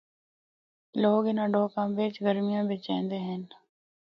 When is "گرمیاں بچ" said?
2.25-2.85